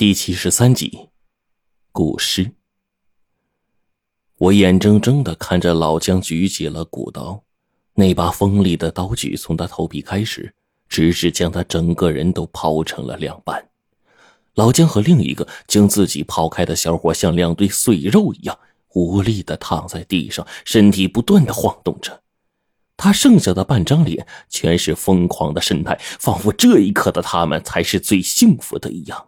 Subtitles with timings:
[0.00, 1.10] 第七十三集，
[1.92, 2.52] 古诗。
[4.38, 7.42] 我眼睁睁的看着老姜举起了古刀，
[7.92, 10.54] 那把锋利的刀具从他头皮开始，
[10.88, 13.62] 直至将他整个人都抛成了两半。
[14.54, 18.58] 老姜和另一个将自己抛开的小伙像两堆碎肉一样
[18.94, 22.22] 无力的躺在地上，身体不断的晃动着。
[22.96, 29.26] 他剩下的半张脸全是疯狂的神态，仿佛这一刻的他们才是最幸福的一样。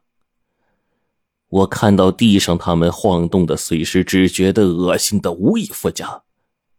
[1.52, 6.22] 我看到地上他们晃动的碎石，只觉得恶心的无以复加。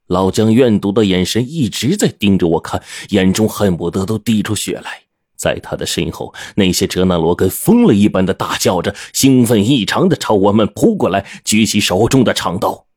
[0.07, 5.03] 老姜怨毒的眼神一直在盯着我看，眼中恨不得都滴出血来。
[5.35, 12.87] 在他的身后，那些哲那罗跟疯了一般的大叫着，兴奋异常的朝我们扑过来，举起手中的长刀。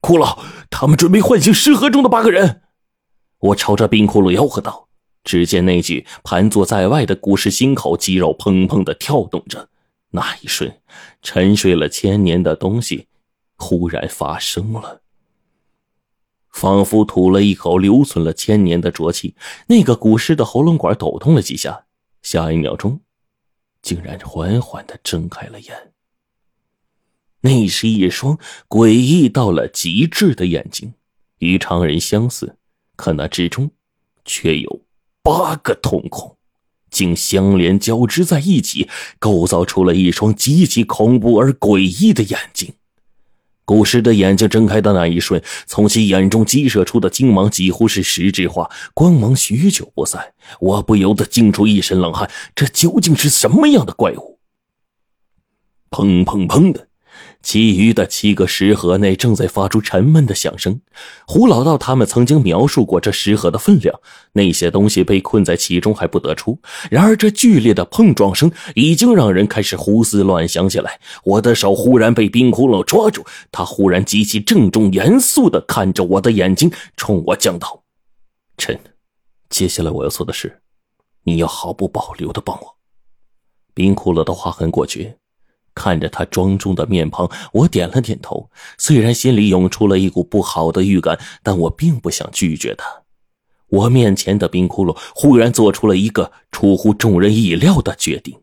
[0.00, 0.38] 骷髅，
[0.70, 2.60] 他们准备唤醒尸河中的八个人！
[3.40, 4.86] 我朝着冰骷髅吆喝道。
[5.24, 9.68] 只见那具盘坐在外的古尸心口肌肉砰砰的跳动着。
[10.12, 10.80] 那一瞬，
[11.22, 13.08] 沉睡了千年的东西
[13.56, 15.00] 忽然发生了，
[16.50, 19.34] 仿佛吐了一口留存了千年的浊气。
[19.68, 21.86] 那个古尸的喉咙管抖动了几下，
[22.20, 23.00] 下一秒钟，
[23.80, 25.92] 竟然缓缓的睁开了眼。
[27.40, 30.92] 那是一双诡异到了极致的眼睛，
[31.38, 32.56] 与常人相似，
[32.96, 33.70] 可那之中
[34.26, 34.84] 却有
[35.22, 36.36] 八个瞳孔。
[36.92, 42.72] 竟相连交织在一起，构造出了一双极其恐怖而诡异的眼睛。
[43.64, 50.34] 古尸的眼睛睁开的那一瞬，从其眼中激射出的精芒几乎是实质化，光芒许久不散。
[50.60, 54.38] 我不由得惊出一身冷汗，这究竟是什么样的怪物？
[55.90, 56.88] 砰砰砰的。
[57.42, 60.80] 其余的七个石盒内正在发出沉闷的响声。
[61.26, 63.98] 胡老道他们曾经描述过这石盒的分量，
[64.32, 66.58] 那些东西被困在其中还不得出。
[66.90, 71.00] 然而这剧烈的碰撞声已经让人开始胡思乱想起来。
[71.24, 77.82] 我的手忽然被冰窟窿抓住，他忽然极其郑重严肃地看着我的眼睛，冲我讲道
[78.56, 78.78] ：“臣，
[79.50, 80.60] 接下来我要做的事，
[81.24, 82.76] 你要毫不保留地帮我。”
[83.74, 85.16] 冰窟窿的话很果决。
[85.74, 88.50] 看着他庄重的面庞，我点了点头。
[88.78, 92.86] 虽然心里涌出了一股不好的预感，但我并不想拒绝他。
[93.68, 98.38] 我面前的冰窟窿忽然做出了一个出乎众人意料的决定。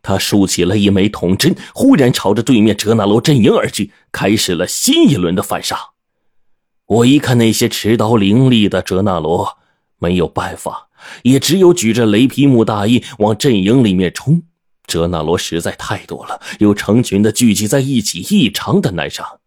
[0.00, 5.78] 他竖起了一枚铜针，忽然朝着对面哲那罗阵营而去，开始了新一轮的反杀。
[6.86, 9.56] 我一看那些持刀凌厉的哲那罗，
[9.98, 10.88] 没有办法，
[11.22, 14.42] 也只有举着雷皮木大印往阵营里面冲。
[14.86, 19.38] 哲那罗实在太多了，又成群的聚集在一起，异常的难杀。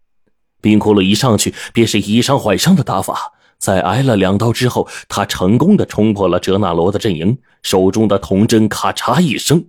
[0.59, 9.67] 冰骷髅一上去便是以伤缓伤的打法，在挨了两刀之后，他成功的冲破了哲那罗的阵营，手中的铜针咔嚓一声，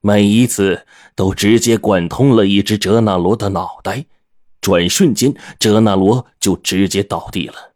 [0.00, 4.06] 每一次都直接贯通了一只哲那罗的脑袋。
[4.60, 7.72] 转瞬间，哲那罗就直接倒地了。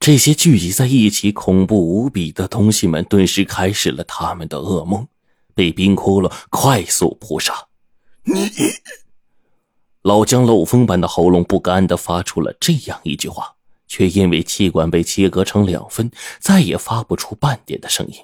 [0.00, 5.06] 这些聚集在一起、恐怖无比的东西们，顿时开始了他们的噩梦。
[5.54, 7.52] 被冰窟窿快速扑杀，
[8.24, 8.50] 你
[10.02, 13.54] 老姜漏风般的喉咙不甘的发出了这样一句话，
[13.86, 18.14] 却因为气管被切割成两分，再也发不出半点的声音。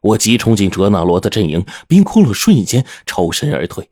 [0.00, 3.88] 我急冲进哲那罗的阵营，冰窟窿瞬间抽身而退。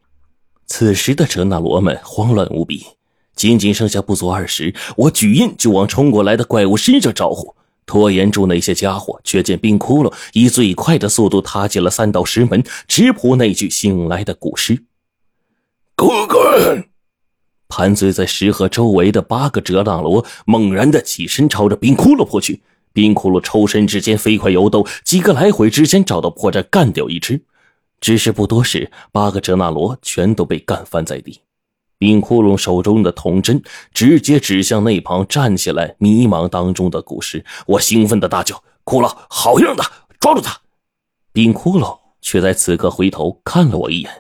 [0.67, 2.85] 此时的哲那罗们慌乱无比，
[3.37, 7.55] 仅仅剩下不足二十，我举印就往冲过来的怪物身上招呼。
[7.91, 14.85] 拖延住那些家伙，却见冰窟窿以最快的速度踏进了三道石门，直扑那具醒来的古尸。
[15.97, 16.89] 滚滚，
[17.69, 22.63] 盘踞在石盒周围的八个哲那罗猛然的起身，朝着冰窟窿扑去。
[22.93, 27.43] 冰窟窿抽身之间飞快游动，几个来回之间找到破绽，干掉一只。
[28.01, 31.41] 只是不多时，八个哲那罗全都被干翻在地。
[32.01, 33.63] 冰窟窿手中的铜针
[33.93, 38.57] 直接指向那旁站起来迷茫当中的古尸，我兴奋的大叫
[38.87, 39.85] ：“骷髅，好样的，
[40.19, 40.59] 抓住他！”
[41.31, 44.11] 冰窟窿却在此刻回头看了我一眼，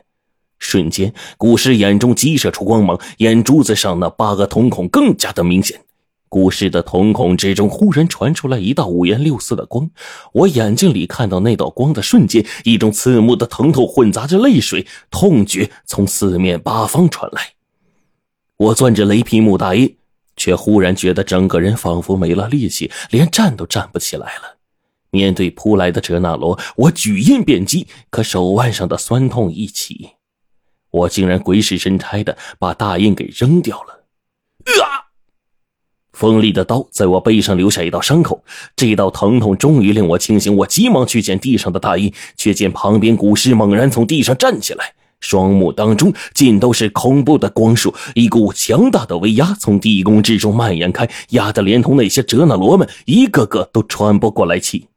[0.59, 5.81] 瞬间，古尸眼中激射出光芒，眼珠子上那八个瞳孔更加的明显。
[6.29, 9.89] 古尸的瞳孔之中忽然传出来一道五颜六色的光，
[10.35, 17.55] 我眼睛里看到那道光的瞬间，一种刺目的疼痛混杂着泪水，痛觉从四面八方传来。
[18.61, 19.97] 我攥着雷劈木大印，
[20.37, 24.59] 却忽然觉得整个人仿佛没了力气，连站都站不起来了。
[25.11, 30.11] 面对扑来的哲那罗，我举印便击，可手腕上的酸痛一起，
[30.91, 34.05] 我竟然鬼使神差的把大印给扔掉了。
[34.85, 35.09] 啊！
[36.13, 38.45] 锋利的刀在我背上留下一道伤口，
[38.77, 40.55] 这道疼痛终于令我清醒。
[40.55, 54.89] 我急忙去捡地上的大衣，却见旁边古尸猛然从地上站起来，双目当中尽都是恐怖的光束，一股强大的威压从地宫之中蔓延开，压得连同那些哲那罗们一个个都喘不过来气。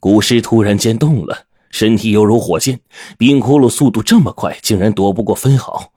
[0.00, 2.80] 古尸突然间动了，身体犹如火箭，
[3.18, 5.92] 冰窟窿速度这么快，竟然躲不过分毫，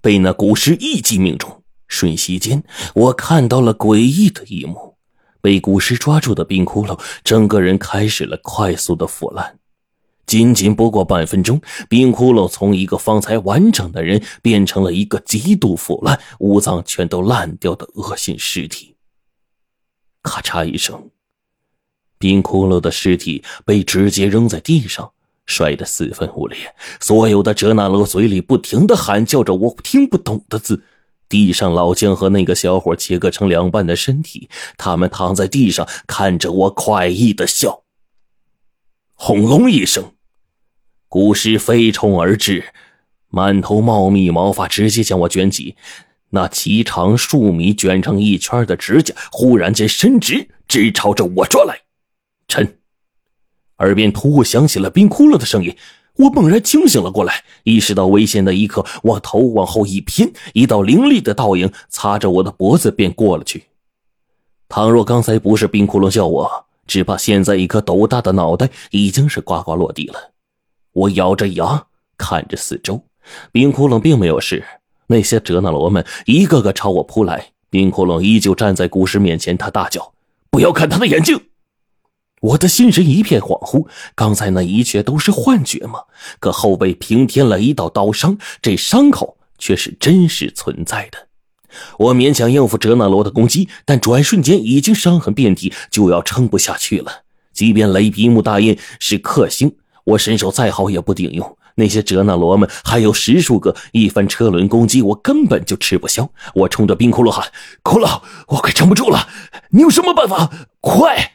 [0.00, 1.62] 被那古尸一击命中。
[1.86, 2.62] 瞬息间，
[2.94, 4.94] 我看到了诡异的一幕：
[5.40, 9.59] 被古尸抓住的冰窟窿，整个人开始了快速的腐烂。
[10.26, 18.94] 仅仅不过半分钟，冰窟窿从一个方才完整的人，变成了一个极度腐烂、五脏全都烂掉的恶心尸体。
[20.22, 21.10] 咔嚓一声，
[22.18, 25.10] 冰窟窿的尸体被直接扔在地上，
[25.46, 26.58] 摔得四分五裂。
[27.00, 30.84] 所有的哲那罗嘴里不停的喊叫着我听不懂的字。
[31.28, 37.84] 地上老姜和那个小伙切割成两半的身体，他们躺在地上看着我，快意的笑。
[39.22, 40.12] 轰隆一声，
[41.06, 42.64] 古尸飞冲而至，
[43.28, 45.76] 满头茂密毛发直接将我卷起，
[46.30, 51.82] 那齐长数米、卷成一圈的指甲忽然间伸直，直朝着我抓来。
[52.48, 52.78] 臣，
[53.80, 55.76] 耳边突兀响起了冰窟窿的声音。
[56.16, 63.64] 我猛然清醒了过来，意识到危险的一刻，我头往后一偏，一道凌厉的倒影擦着我的脖子便过了去。
[64.66, 70.32] 倘若刚才不是冰窟窿叫我，只怕现在一颗斗大的脑袋已经是呱呱落地了。
[70.90, 71.86] 我咬着牙
[72.18, 73.00] 看着四周，
[73.52, 74.64] 冰窟窿并没有事，
[75.06, 80.12] 那些哲那罗们一个个朝我扑来，冰窟窿依旧站在古尸面前，他大叫
[80.50, 81.40] ：“不要看他的眼睛！”
[82.42, 86.00] 我的心神一片恍惚，刚才那一切都是幻觉吗？
[86.40, 91.28] 可后背平添了一道刀伤，这伤口却是真实存在的。
[91.98, 97.22] 我勉强应付哲那罗的攻击，但转瞬间已经伤痕遍体，就要撑不下去了。
[97.52, 101.56] 即便雷皮木大印是克星，我身手再好也不顶用。
[101.76, 106.28] 那些哲那罗们还有十数个，一番车轮攻击，我根本就吃不消。
[106.54, 107.50] 我冲着冰窟窿喊
[107.82, 109.28] ：“骷髅，我快撑不住了，
[109.70, 110.50] 你有什么办法？
[110.80, 111.32] 快！”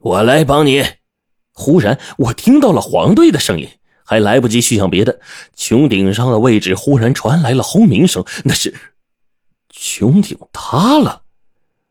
[0.00, 0.84] 我来帮你。
[1.52, 3.68] 忽然，我听到了黄队的声音，
[4.04, 5.20] 还来不及去想别的，
[5.56, 8.74] 穹顶上的位置忽然传来了轰鸣声，那是
[9.84, 11.20] 穹顶塌了。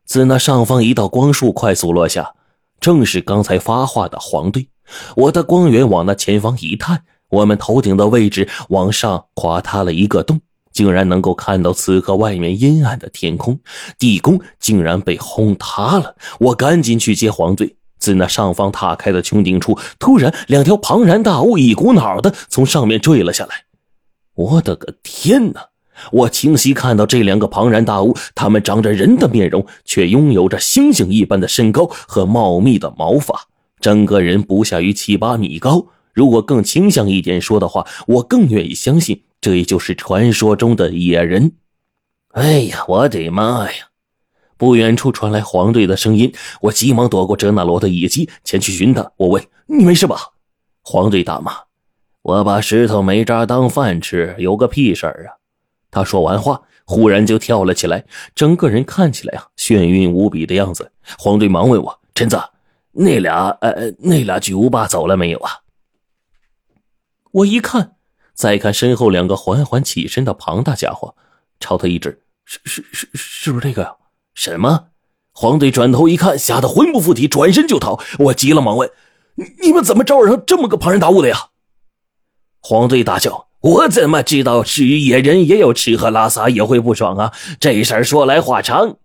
[0.04, 2.34] 自那上方一道光束快速落下，
[2.80, 4.68] 正是刚才发话的黄队。
[5.16, 10.42] 我的光源往那前方一探，我们头顶的位置往上垮塌了一个洞，
[10.72, 13.60] 竟然能够看到此刻外面阴暗的天空，
[14.00, 16.16] 地宫竟然被轰塌了。
[16.40, 17.78] 我赶紧去接黄队。
[18.00, 23.66] 自那上方踏开的穹顶处，突然两条庞然大物一股脑的从上面坠了下来。
[24.34, 25.68] 我的个天哪！
[26.12, 33.48] 我清晰看到这两个庞然大物，它们长着人的面容，却拥有着猩猩一般的身高和茂密的毛发，
[33.80, 35.88] 整个人不下于七八米高。
[36.14, 41.54] 如果更倾向一点说的话，我更愿意相信这也就是传说中的野人。
[42.34, 43.90] 哎呀，我的妈呀！
[44.56, 46.32] 不远处传来黄队的声音，
[46.62, 49.12] 我急忙躲过哲那罗的一击，前去寻他。
[49.18, 50.18] 我问：“你没事吧？”
[50.84, 51.54] 黄队大骂
[52.22, 55.42] ：“我把石头煤渣当饭吃，有个屁事儿啊！”
[55.94, 58.04] 他说完话，忽然就跳了起来，
[58.34, 60.92] 整个人看起来啊眩晕无比的样子。
[61.20, 62.42] 黄队忙问我：“陈子，
[62.92, 63.50] 那俩……
[63.62, 65.60] 呃，那俩巨无霸走了没有啊？”
[67.32, 67.96] 我一看，
[68.34, 71.16] 再看身后两个缓缓起身的庞大家伙，
[71.60, 73.96] 朝他一指：“是是是，是不是这个呀？”
[74.34, 74.88] 什么？
[75.32, 78.00] 黄队转头一看，吓得魂不附体，转身就逃。
[78.18, 78.90] 我急了，忙问
[79.62, 81.50] ：“你们怎么招惹上这么个庞然大物的呀？”
[82.62, 87.32] 黄队大叫：“我怎么知道至于野人也有吃喝拉撒，也会不爽啊？
[87.62, 88.98] 这事儿说来话长。”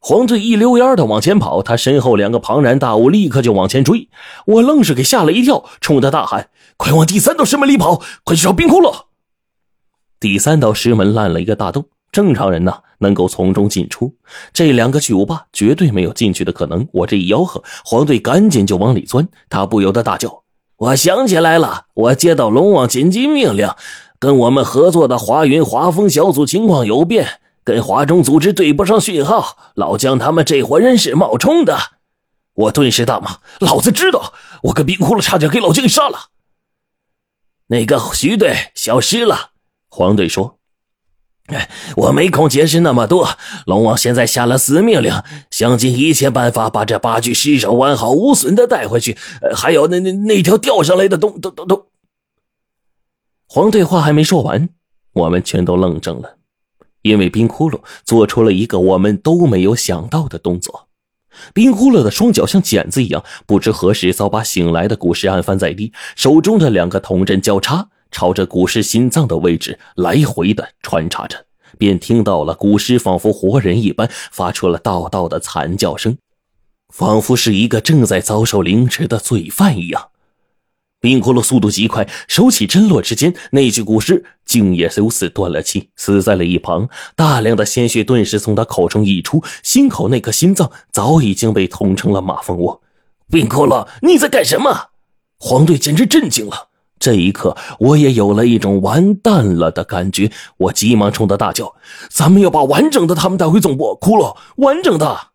[0.00, 4.08] 黄队一溜烟的往前跑，他身后两个庞然大物立刻就往前追。
[4.46, 8.02] 我愣是给吓了一跳，冲他大喊：“快往第三道石门里跑！
[8.24, 9.04] 快去找冰窟窿！”
[10.18, 11.86] 第三道石门烂了一个大洞。
[12.12, 14.14] 正常人呐，能够从中进出，
[14.52, 16.86] 这两个巨无霸绝对没有进去的可能。
[16.92, 20.42] 我这一吆喝，黄队赶紧就往里钻，他不由得大叫
[20.78, 23.70] ：“我想起来了，我接到龙王紧急命令，
[24.18, 31.78] 跟我们合作的华云华风小组情况有变，跟华中组织对不上讯号，老姜他们这伙人是冒充的。”
[32.52, 36.28] 我顿时大骂：“老子知道，我跟冰窟窿差点给老姜给杀了。”
[37.68, 39.50] 那个徐队消失了，
[39.88, 40.55] 黄队说。
[41.46, 43.28] 哎，我没空解释那么多。
[43.66, 45.12] 龙王现在下了死命令，
[45.50, 49.16] 想尽一切办法把这八具尸首完好无损的带回去。
[49.40, 51.86] 呃，还有那那那条掉上来的东东东东。
[53.46, 54.68] 黄队话还没说完，
[55.12, 56.36] 我们全都愣怔了。
[57.02, 60.88] 因为冰窟窿做出了一个我们都没有想到的动作。
[61.54, 71.44] 冰窟窿的双脚像剪子一样，不知何时早把醒来的古尸按翻在地，手中的两个铜针交叉，朝着古尸心脏的位置来回的穿插着，
[71.76, 76.16] 便听到了古尸仿佛活人一般，发出了道道的惨叫声，
[76.88, 80.08] 仿佛是一个正在遭受凌迟的罪犯一样。
[80.98, 86.88] 冰骷髅速度极快，手起针落之间，那具古尸竟也由此断了气，死在了一旁。
[87.14, 92.80] 大量的鲜血顿时从他口中溢出，心口那颗心脏早已经被捅成了马蜂窝。
[93.28, 94.86] 冰骷髅，你在干什么？
[95.38, 96.68] 黄队简直震惊了。
[96.98, 100.30] 这一刻，我也有了一种完蛋了的感觉。
[100.56, 101.76] 我急忙冲他大叫
[102.10, 103.98] ：“咱们要把完整的他们带回总部！
[104.00, 105.28] 骷髅，完整的！”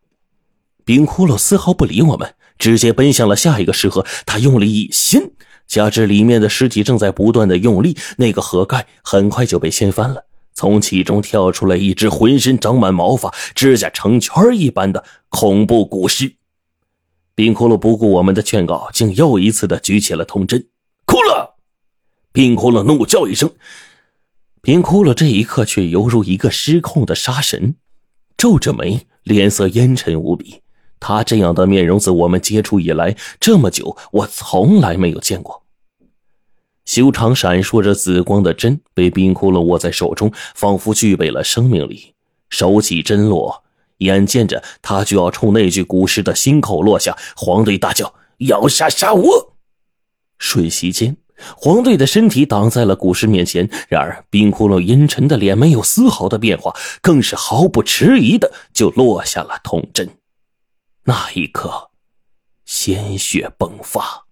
[0.83, 4.05] 冰骷髅丝毫不理我们，直接奔向了下一个尸盒。
[4.25, 5.31] 他用力一掀。
[5.67, 16.33] 加之里面的尸体正在不断的用力，那个盒盖很快就被掀翻了，从其中跳出来一只浑身长满毛发、指甲成圈一般的恐怖古尸。
[17.33, 20.65] 冰骷髅不顾我们的劝告，竟又一次的举起了铜针。
[22.31, 23.51] 冰窟窿怒叫一声。
[24.61, 27.75] 冰窟窿这一刻却犹如一个失控的杀神，
[28.37, 30.61] 皱着眉，脸色阴沉无比。
[30.99, 35.63] 他这样的面容，自我们接触以来这么久，我从来没有见过。
[36.85, 42.13] 修长闪烁着紫光的针被冰窟窿握在手中，仿佛具备了生命力。
[42.49, 43.63] 手起针落，
[43.97, 49.53] 眼见着他就要冲那具古尸的心口落下，黄队大叫：“要杀杀我！”
[50.37, 51.17] 瞬息间，
[51.55, 53.69] 黄队的身体挡在了古尸面前。
[53.87, 60.09] 然而，冰窟窿阴沉的脸没有丝毫的变化，更是毫不迟疑的就落下了铜针。
[61.03, 61.89] 那一刻，
[62.65, 64.25] 鲜血迸发。